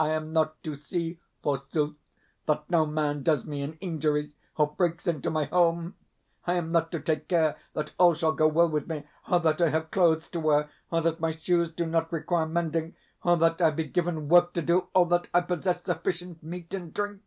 I 0.00 0.08
am 0.08 0.32
not 0.32 0.60
to 0.64 0.74
see, 0.74 1.20
forsooth, 1.44 1.94
that 2.46 2.68
no 2.68 2.84
man 2.84 3.22
does 3.22 3.46
me 3.46 3.62
an 3.62 3.74
injury, 3.74 4.34
or 4.56 4.66
breaks 4.74 5.06
into 5.06 5.30
my 5.30 5.44
home 5.44 5.94
I 6.44 6.54
am 6.54 6.72
not 6.72 6.90
to 6.90 6.98
take 6.98 7.28
care 7.28 7.56
that 7.74 7.94
all 8.00 8.14
shall 8.14 8.32
go 8.32 8.48
well 8.48 8.68
with 8.68 8.88
me, 8.88 9.06
or 9.30 9.38
that 9.38 9.60
I 9.60 9.68
have 9.68 9.92
clothes 9.92 10.26
to 10.30 10.40
wear, 10.40 10.68
or 10.90 11.02
that 11.02 11.20
my 11.20 11.30
shoes 11.30 11.70
do 11.70 11.86
not 11.86 12.12
require 12.12 12.46
mending, 12.46 12.96
or 13.22 13.36
that 13.36 13.62
I 13.62 13.70
be 13.70 13.84
given 13.84 14.28
work 14.28 14.54
to 14.54 14.60
do, 14.62 14.88
or 14.92 15.06
that 15.06 15.28
I 15.32 15.40
possess 15.42 15.84
sufficient 15.84 16.42
meat 16.42 16.74
and 16.74 16.92
drink? 16.92 17.22